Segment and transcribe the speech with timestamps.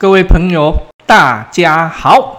[0.00, 2.38] 各位朋友，大家好。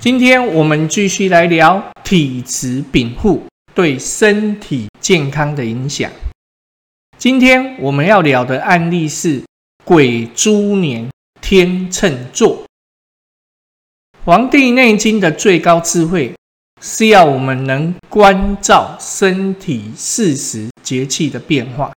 [0.00, 6.10] 今天我们继续来聊体质禀赋对身体健康的影响。
[7.16, 9.40] 今天我们要聊的案例是
[9.84, 11.08] 癸猪年
[11.40, 12.64] 天秤座。
[14.24, 16.34] 《黄帝内经》的最高智慧
[16.82, 21.92] 是要我们能关照身体四时节气的变化，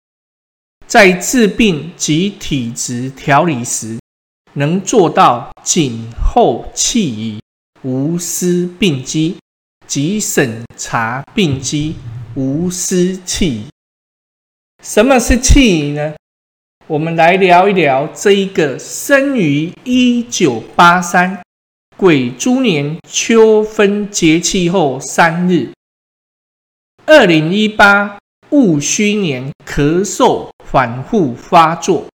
[0.86, 3.98] 在治病及体质调理时，
[4.54, 7.40] 能做到谨后气宜。
[7.82, 9.38] 无私病机
[9.88, 11.96] 及审查病机，
[12.36, 13.64] 无私气。
[14.84, 16.14] 什么是气呢？
[16.88, 21.42] 我们来聊一聊这一个生于一九八三
[21.96, 25.72] 癸猪年秋分节气后三日，
[27.06, 28.18] 二零一八
[28.50, 32.08] 戊戌年咳嗽反复发作，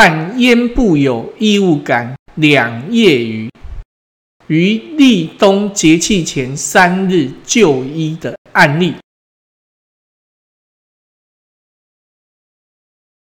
[0.00, 3.50] 伴咽部有异物感两夜余。
[4.46, 8.94] 于立冬节气前三日就医的案例。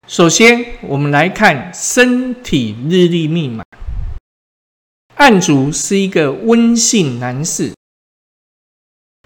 [0.06, 3.64] 首先，我们来看身体日历密码。
[5.16, 7.74] 案主是一个温姓男士，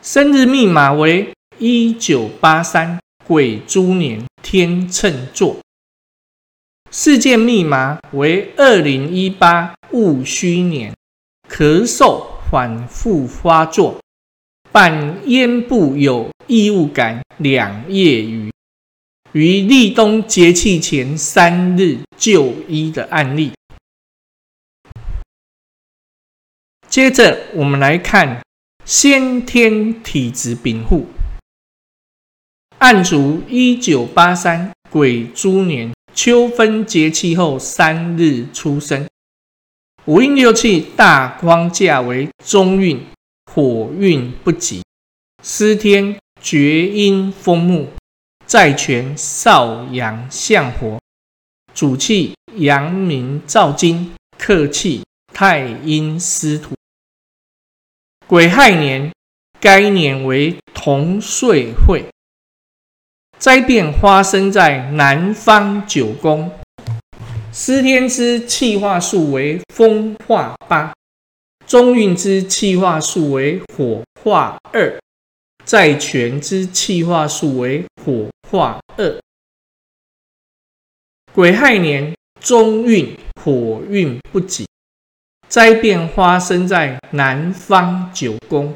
[0.04, 5.62] 生日密码为一九八三癸猪年天秤座，
[6.95, 10.94] 事件密码为二零一八戊戌年。
[11.49, 13.99] 咳嗽反复发作，
[14.72, 18.52] 伴咽部有异物感两夜余，
[19.31, 23.53] 于立冬节气前三日就医的案例。
[26.88, 28.44] 接着，我们来看
[28.86, 31.08] 先天体质禀赋。
[32.77, 39.08] 案主一九八三癸猪年秋分节气后三日出生。
[40.06, 43.04] 五运六气大框架为中运，
[43.52, 44.83] 火运不及，
[45.42, 47.88] 司天厥阴风木，
[48.45, 50.99] 在权少阳相火，
[51.73, 56.76] 主气阳明燥金，克气太阴司土。
[58.27, 59.11] 癸亥年，
[59.59, 62.05] 该年为同岁会，
[63.38, 66.52] 灾变发生在南方九宫。
[67.52, 70.94] 司天之气化数为风化八，
[71.67, 74.99] 中运之气化数为火化二，
[75.64, 79.20] 在权之气化数为火化二。
[81.33, 84.65] 癸亥年中运火运不及，
[85.48, 88.73] 灾变发生在南方九宫。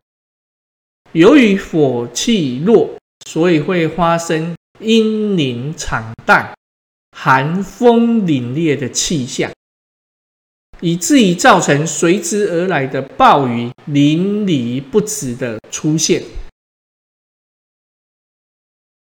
[1.14, 2.96] 由于火气弱，
[3.28, 6.54] 所以会发生阴灵惨淡。
[7.12, 9.52] 寒风凛冽的气象，
[10.80, 16.24] 以至于造成随之而来的暴雨淋漓不止的出现。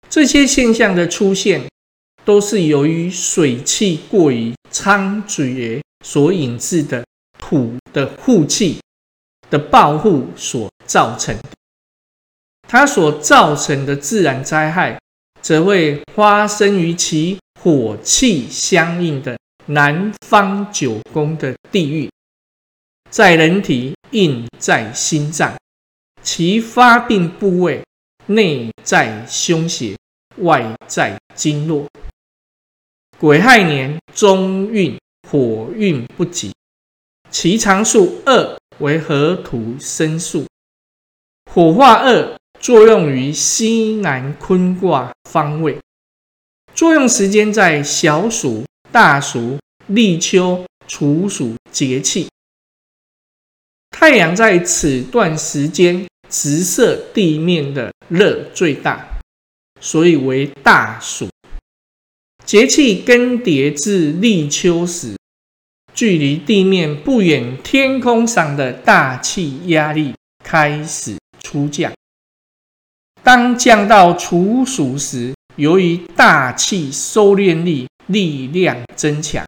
[0.08, 1.68] 这些现象的出现，
[2.24, 7.04] 都是由于水气过于猖獗所引致的
[7.38, 8.78] 土的护气
[9.50, 11.36] 的暴护所造成。
[12.66, 14.98] 它所造成的自然灾害，
[15.40, 17.38] 则会发生于其。
[17.64, 22.10] 火气相应的南方九宫的地域，
[23.08, 25.56] 在人体印在心脏，
[26.22, 27.82] 其发病部位
[28.26, 29.96] 内在胸胁，
[30.42, 31.86] 外在经络。
[33.18, 34.94] 癸亥年中运
[35.26, 36.52] 火运不及，
[37.30, 40.44] 其长数二为合土生素，
[41.50, 45.78] 火化二作用于西南坤卦方位。
[46.74, 49.58] 作用时间在小暑、大暑、
[49.88, 52.26] 立秋、处暑节气。
[53.90, 59.20] 太阳在此段时间直射地面的热最大，
[59.82, 61.28] 所以为大暑。
[62.46, 65.14] 节气更迭至立秋时，
[65.94, 71.92] 距离地面不远，天空上的大气压力开始出降。
[73.24, 79.42] 当降到处暑时，由于大气收敛力力量增强，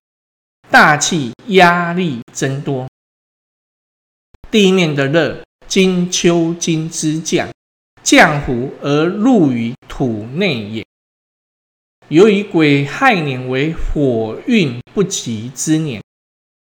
[0.70, 2.88] 大气压力增多，
[4.50, 7.50] 地面的热经秋金之降，
[8.02, 10.82] 降伏而入于土内也。
[12.08, 16.02] 由于癸亥年为火运不及之年，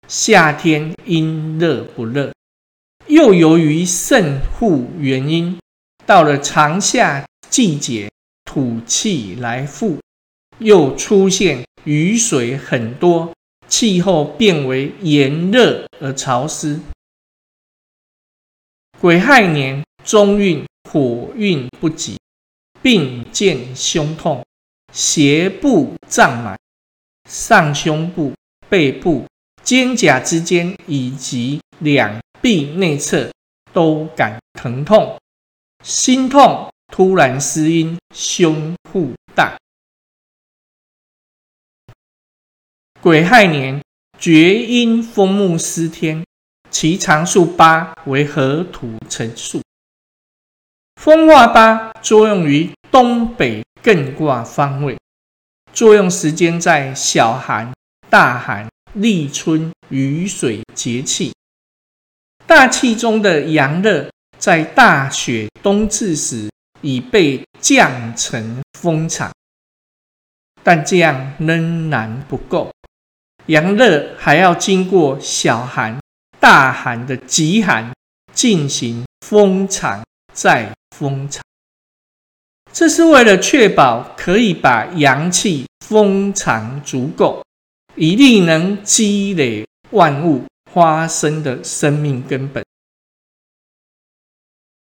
[0.10, 2.34] 夏天阴热不热，
[3.08, 5.58] 又由于肾护原因，
[6.08, 8.10] 到了长夏季节。
[8.50, 10.00] 土气来复，
[10.60, 13.32] 又出现雨水很多、
[13.68, 16.80] 气候变为炎热而潮湿。
[19.00, 22.18] 癸亥年中运火运不及，
[22.82, 24.44] 并见胸痛，
[24.94, 26.58] 胁部胀满，
[27.30, 28.34] 上胸部、
[28.70, 29.26] 背部、
[29.62, 33.30] 肩胛之间以及两臂内侧
[33.74, 35.20] 都感疼痛，
[35.88, 39.58] 心痛，突然失音，胸腹大。
[43.02, 43.82] 癸亥年
[44.20, 46.26] 厥阴风木失天，
[46.70, 49.62] 其长数八，为河土成数。
[51.02, 54.98] 风化八作用于东北艮卦方位，
[55.72, 57.72] 作用时间在小寒、
[58.10, 61.32] 大寒、立春、雨水节气。
[62.46, 66.50] 大气中的阳热，在大雪冬至时
[66.82, 69.32] 已被降成风场，
[70.64, 72.72] 但这样仍然不够。
[73.48, 75.98] 阳热还要经过小寒、
[76.40, 77.92] 大寒的极寒，
[78.34, 80.04] 进行封藏
[80.34, 81.42] 再封藏。
[82.72, 87.44] 这是为了确保可以把阳气封藏足够，
[87.96, 92.64] 以力能积累万物发生的生命根本。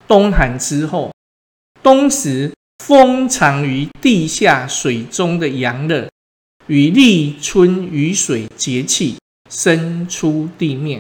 [0.10, 1.14] 冬寒之后，
[1.84, 2.52] 冬时
[2.84, 6.10] 封藏于地下水中的阳热。
[6.66, 9.18] 与立春雨水节气
[9.50, 11.00] 生出地面，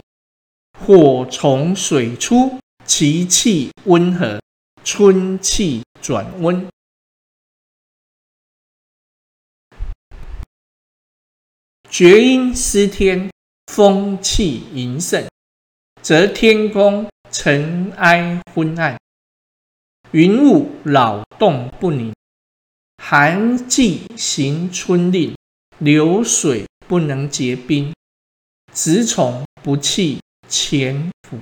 [0.79, 4.39] 火从水出，其气温和，
[4.83, 6.67] 春气转温。
[11.89, 13.31] 厥阴失天，
[13.67, 15.27] 风气淫盛，
[16.01, 18.99] 则天空尘埃昏暗，
[20.11, 22.13] 云雾扰动不宁，
[22.97, 25.35] 寒季行春令。
[25.79, 27.93] 流水不能结冰，
[28.73, 31.39] 子虫不弃潜伏，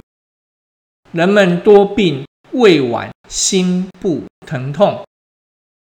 [1.11, 5.03] 人们多病胃脘、心部疼痛，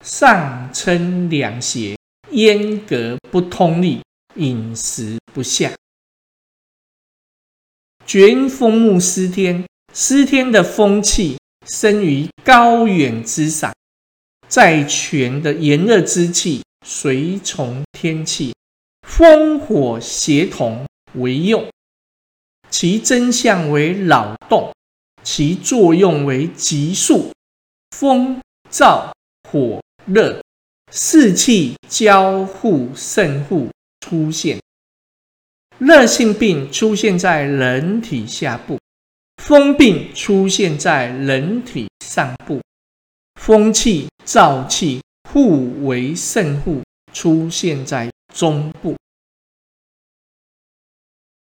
[0.05, 1.97] 上称两胁，
[2.29, 2.57] 咽
[2.87, 4.01] 膈不通利，
[4.35, 5.73] 饮食不下。
[8.05, 9.67] 厥阴风木司天，
[9.97, 13.73] 司天的风气生于高远之上，
[14.45, 16.61] 在泉的炎热之气。
[16.85, 18.53] 随从天气，
[19.07, 21.65] 风火协同为用，
[22.69, 24.71] 其真相为扰动，
[25.23, 27.31] 其作用为急速。
[27.95, 28.39] 风
[28.69, 29.09] 燥
[29.49, 30.39] 火热，
[30.91, 33.69] 四气交互渗互
[34.01, 34.59] 出现。
[35.79, 38.77] 热性病出现在人体下部，
[39.37, 42.61] 风病出现在人体上部。
[43.39, 45.01] 风气燥气。
[45.27, 48.95] 互为胜互，出现在中部。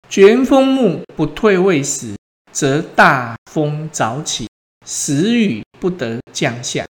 [0.08, 2.16] 卷风木不退位时，
[2.50, 4.48] 则大风早起，
[4.86, 6.86] 时雨不得降下，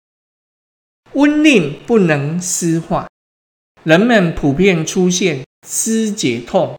[1.15, 3.09] 温令不能湿化，
[3.83, 6.77] 人们普遍出现肢节痛、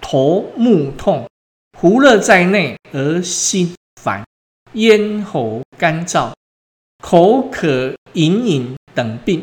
[0.00, 1.28] 头目痛、
[1.82, 4.24] 胡热在内而心烦、
[4.74, 6.32] 咽喉干燥、
[7.02, 8.76] 口渴隐隐。
[8.94, 9.42] 等病。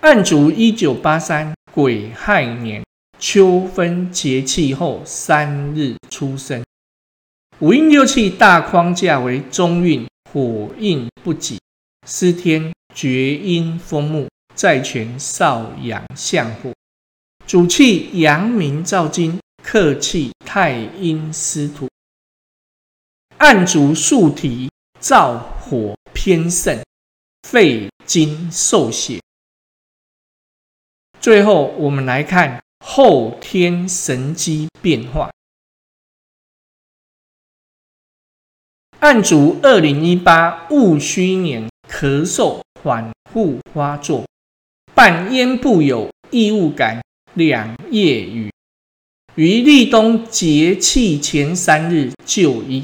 [0.00, 2.82] 案主一九八三癸亥年
[3.20, 6.64] 秋分节气后三日出生，
[7.60, 11.60] 五运六气大框架为中运，火印不济，
[12.04, 16.72] 司天厥阴风木，在权少阳相火，
[17.46, 21.88] 主气阳明照金，客气太阴司土。
[23.38, 24.68] 案主素体。
[24.98, 26.82] 燥火偏盛，
[27.42, 29.20] 肺经受血。
[31.20, 35.30] 最后，我们来看后天神机变化。
[39.00, 44.24] 案主二零一八戊戌年咳嗽反复发作，
[44.94, 47.00] 伴咽部有异物感，
[47.36, 48.50] 两夜雨，
[49.34, 52.82] 于立冬节气前三日就医。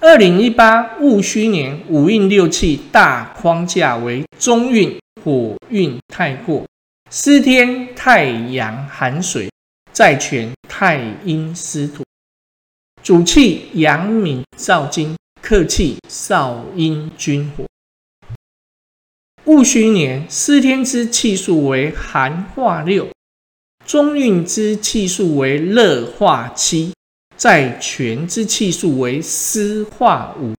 [0.00, 6.64] 二零一八戊戌年五运六气大框架为中运，火运太过，
[7.10, 9.50] 司天太阳寒水，
[9.92, 12.02] 在权太阴司土，
[13.02, 17.66] 主气阳明照金，客气少阴君火。
[19.44, 23.06] 戊戌年司天之气数为寒化六，
[23.88, 26.92] 中运之气数为热化七。
[27.38, 30.52] 在全之气数为湿化五，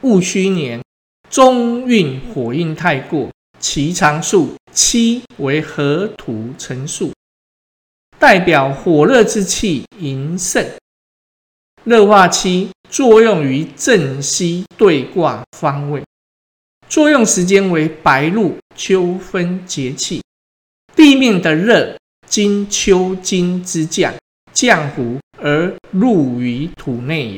[0.00, 0.82] 戊戌年
[1.30, 7.12] 中运火运太过，其常数七为河土成数，
[8.18, 10.68] 代表火热之气盈盛。
[11.84, 16.04] 热化期作用于正西对卦方位，
[16.88, 20.20] 作用时间为白露、秋分节气。
[21.02, 24.14] 地面的热经秋金之降，
[24.52, 27.36] 降伏而入于土内，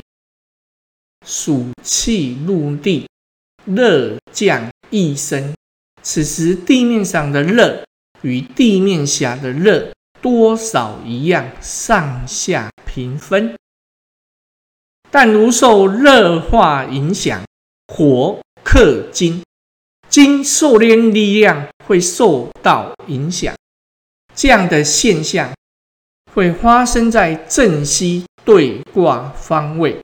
[1.25, 3.09] 暑气入地，
[3.65, 5.55] 热降易生。
[6.03, 7.83] 此时地面上的热
[8.21, 9.91] 与地面下的热
[10.21, 13.55] 多少一样，上下平分。
[15.09, 17.43] 但如受热化影响，
[17.87, 19.41] 火克金，
[20.15, 23.53] 金受炼力量会受到影响。
[24.33, 25.53] 这样的现象
[26.31, 29.99] 会发生在正西对卦方位，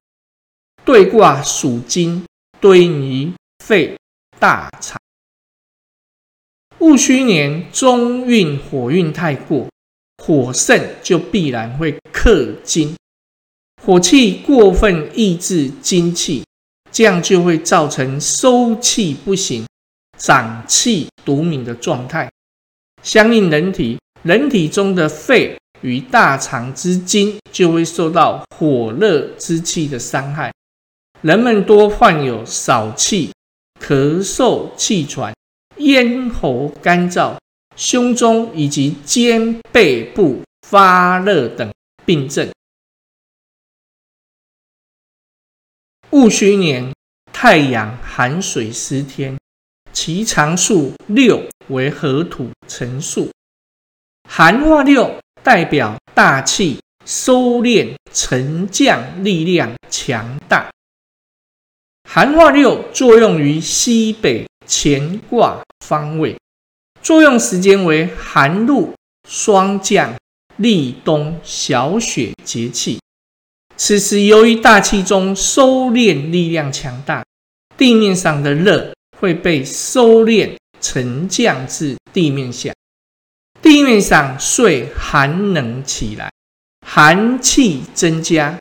[0.84, 2.26] 对卦属金，
[2.60, 3.32] 对应于
[3.64, 3.98] 肺
[4.38, 5.00] 大肠。
[6.80, 9.70] 戊戌年中运火运太过，
[10.18, 12.94] 火盛就必然会克金。
[13.82, 16.44] 火气过分抑制精气，
[16.92, 19.66] 这样就会造成收气不行、
[20.24, 22.30] 长气独敏的状态。
[23.02, 30.54] 相应人体，人体中的肺与大肠之精就会受到火热之气的伤害。
[31.22, 33.34] 人们多患有少气、
[33.80, 35.34] 咳嗽、气喘、
[35.78, 37.36] 咽喉干燥、
[37.76, 41.74] 胸中以及肩背部发热等
[42.06, 42.48] 病症。
[46.12, 46.94] 戊戌年，
[47.34, 49.36] 太阳寒水失天，
[49.94, 53.30] 其常数六为合土成数。
[54.30, 60.70] 寒化六代表大气收敛沉降力量强大。
[62.10, 66.38] 寒化六作用于西北乾卦方位，
[67.02, 68.94] 作用时间为寒露
[69.28, 70.14] 霜降
[70.58, 73.00] 立冬小雪节气。
[73.78, 77.26] 此时，由于大气中收敛力量强大，
[77.78, 82.74] 地面上的热会被收敛沉降至地面下，
[83.62, 86.32] 地面上遂寒冷起来，
[86.88, 88.60] 寒气增加。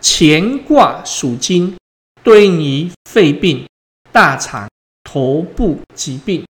[0.00, 1.76] 乾卦属金，
[2.22, 3.66] 对应于肺病、
[4.12, 4.70] 大肠、
[5.02, 6.46] 头部疾病。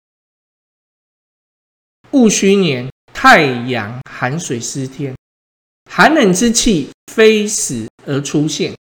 [2.11, 5.15] 戊戌年，太阳寒水失天。
[5.89, 8.75] 寒冷之气非死而出现，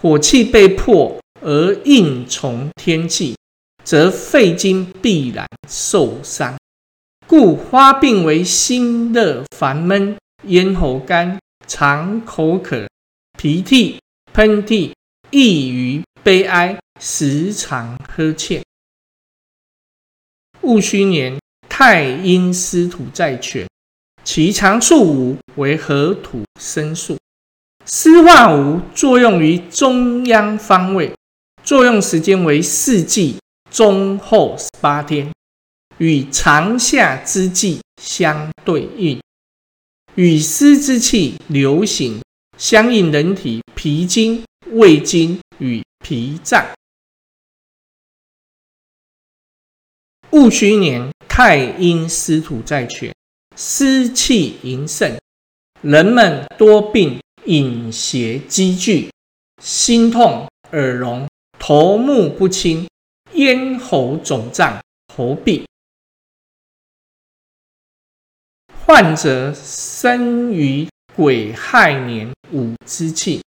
[0.00, 3.36] 火气被迫而应从天气，
[3.84, 6.56] 则肺经必然受伤，
[7.26, 12.88] 故发病为心热烦闷、咽喉干、肠口渴、
[13.36, 14.00] 鼻涕、
[14.32, 14.92] 喷嚏、
[15.30, 18.62] 抑郁、悲哀、时常呵欠。
[20.60, 23.66] 戊戌年，太阴司土在犬。
[24.24, 27.18] 其长数五为合土生数，
[27.84, 31.12] 湿化五作用于中央方位，
[31.64, 33.38] 作用时间为四季
[33.72, 35.32] 中后十八天，
[35.96, 39.18] 与长夏之际相对应，
[40.14, 42.20] 与湿之气流行
[42.58, 46.62] 相应，人体脾经、胃经与脾脏。
[50.32, 53.10] 戊戌年，太阴湿土在犬。
[53.56, 55.18] 湿气盈盛，
[55.82, 59.10] 人们多病饮邪积聚，
[59.62, 62.88] 心痛、耳聋、头目不清、
[63.42, 64.80] 咽喉肿胀、
[65.14, 65.64] 喉痹。
[68.86, 73.42] 患者生于癸亥年午之气，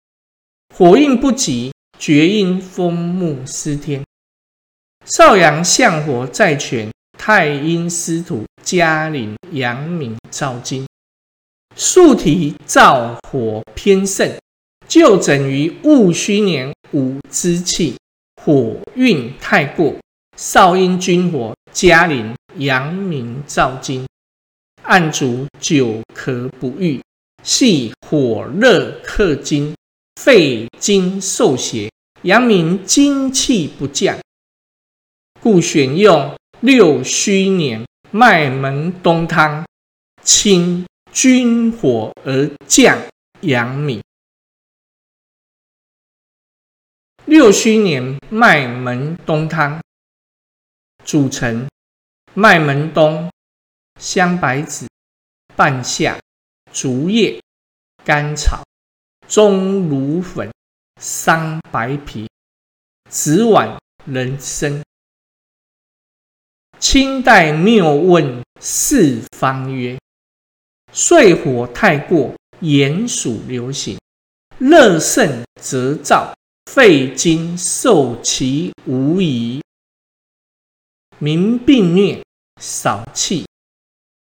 [0.73, 4.03] 火运不及，厥阴风木失天，
[5.05, 6.89] 少阳相火在权。
[7.17, 10.87] 太阴司土嘉陵阳明燥金，
[11.75, 14.39] 素体燥火偏盛，
[14.87, 17.95] 就诊于戊戌年午之气，
[18.43, 19.95] 火运太过，
[20.35, 24.07] 少阴君火嘉陵阳明燥金，
[24.81, 26.99] 暗主久咳不愈，
[27.43, 29.75] 系火热克金，
[30.19, 31.91] 肺经受邪，
[32.23, 34.17] 阳明精气不降，
[35.39, 36.33] 故选用。
[36.61, 39.65] 六虚年，麦门冬汤，
[40.23, 42.99] 清君火而降
[43.41, 43.99] 阳明。
[47.31, 49.81] 六虚年，麦门冬汤
[51.05, 51.65] 组成：
[52.33, 53.31] 麦门冬、
[54.01, 54.85] 香白子、
[55.55, 56.19] 半夏、
[56.73, 57.41] 竹叶、
[58.03, 58.61] 甘草、
[59.29, 60.51] 中乳粉、
[60.99, 62.27] 桑白皮、
[63.09, 64.83] 紫菀、人参。
[66.79, 69.97] 清代谬问四方曰：
[70.91, 73.97] 岁火太过，炎暑流行，
[74.57, 76.33] 热盛则燥，
[76.65, 79.61] 肺经受其无疑。
[81.19, 82.23] 民病虐，
[82.59, 83.45] 少气，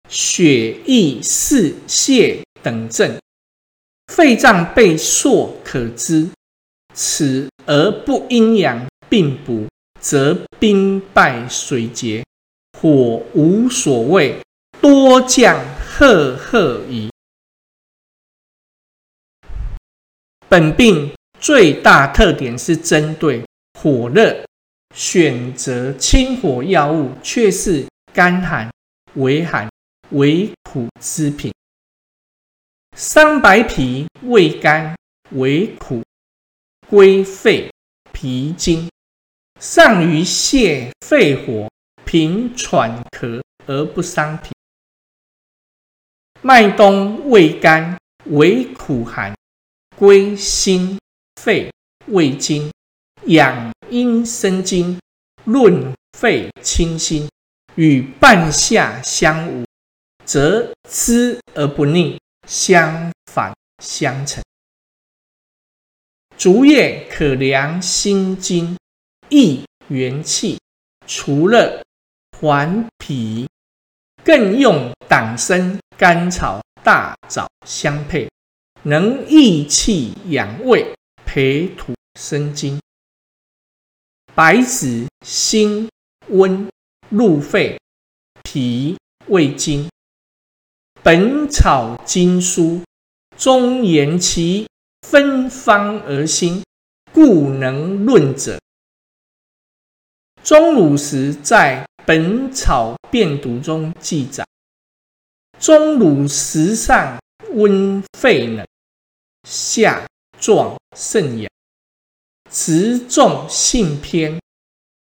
[0.08, 3.18] 血液四泄等症，
[4.08, 6.28] 肺脏被缩可知。
[6.92, 9.66] 此而不阴阳并补，
[10.00, 12.24] 则兵败水竭，
[12.78, 14.42] 火无所谓，
[14.80, 17.08] 多降赫赫矣。
[20.48, 23.42] 本病最大特点是针对
[23.80, 24.44] 火热，
[24.94, 28.70] 选择清火药物，却是甘寒、
[29.14, 29.66] 微寒、
[30.10, 31.50] 微苦之品。
[32.94, 34.94] 桑白皮，味甘，
[35.30, 36.02] 微苦。
[36.86, 37.70] 归肺
[38.12, 38.90] 脾经，
[39.60, 41.70] 善于泻肺火，
[42.04, 44.50] 平喘咳而不伤脾。
[46.42, 49.34] 麦冬味甘，微苦寒，
[49.96, 50.98] 归心
[51.42, 51.72] 肺
[52.08, 52.70] 胃经，
[53.24, 55.00] 养阴生津，
[55.44, 57.26] 润肺清心，
[57.76, 59.64] 与半夏相伍，
[60.26, 64.44] 则滋而不腻，相反相成。
[66.36, 68.76] 竹叶可凉心经，
[69.30, 70.58] 益元气，
[71.06, 71.82] 除了
[72.38, 73.48] 还脾，
[74.22, 78.28] 更用党参、甘草、大枣相配，
[78.82, 80.94] 能益气养胃，
[81.32, 82.80] 培土生金。
[84.34, 85.88] 白芷辛
[86.30, 86.68] 温，
[87.08, 87.78] 入肺，
[88.42, 89.88] 脾胃经。
[91.04, 92.82] 本草经书
[93.36, 94.66] 中言其。
[95.06, 96.62] 分方而兴，
[97.12, 98.60] 故能论者。
[100.42, 104.44] 钟乳石在《本草变读》中记载：
[105.58, 107.20] 钟乳石上
[107.54, 108.66] 温肺冷，
[109.48, 110.06] 下
[110.40, 111.50] 壮肾阳，
[112.50, 114.40] 持重性偏，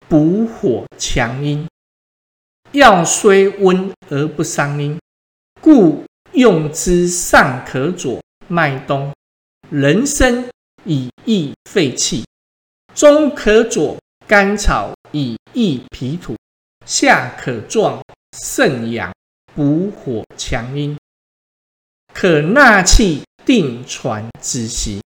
[0.07, 1.67] 补火强阴。
[2.71, 4.97] 药虽温而不伤阴，
[5.61, 9.13] 故用之上可佐脉冬。
[9.69, 10.49] 人参
[10.85, 12.23] 以益肺气，
[12.93, 16.35] 中可佐甘草以益脾土，
[16.85, 18.01] 下可壮
[18.37, 19.13] 肾阳，
[19.53, 20.97] 补火强阴，
[22.13, 25.01] 可纳气定传止息，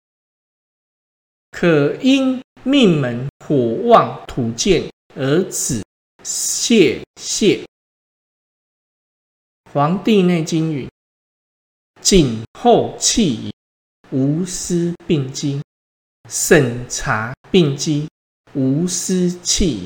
[1.51, 3.55] 可因命门火
[3.87, 4.83] 旺土健
[5.15, 5.83] 而止
[6.23, 7.63] 泄泻。
[9.71, 10.89] 《黄帝内经》云：
[12.01, 13.51] 谨后气矣。
[14.11, 15.61] 无失病机，
[16.27, 18.09] 审查病机，
[18.53, 19.85] 无失气，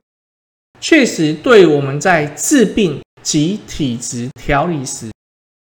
[0.80, 5.12] 确实对我们在治病及体质调理时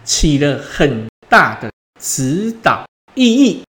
[0.03, 3.63] 起了很大的指导意义。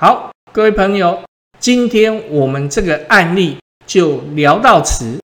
[0.00, 1.24] 好，各位朋友，
[1.58, 5.18] 今天我们这个案例就聊到此。